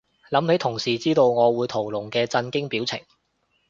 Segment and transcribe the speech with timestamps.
[0.31, 3.03] 諗起同事知道我會屠龍嘅震驚表情